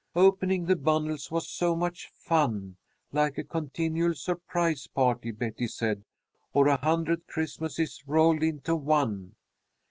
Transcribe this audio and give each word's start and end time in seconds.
"Opening 0.15 0.65
the 0.65 0.75
bundles 0.75 1.29
was 1.29 1.47
so 1.47 1.75
much 1.75 2.07
fun, 2.07 2.77
like 3.11 3.37
a 3.37 3.43
continual 3.43 4.15
surprise 4.15 4.87
party, 4.87 5.29
Betty 5.29 5.67
said, 5.67 6.05
or 6.53 6.67
a 6.69 6.77
hundred 6.77 7.27
Christmases 7.27 8.01
rolled 8.07 8.41
into 8.41 8.75
one. 8.75 9.35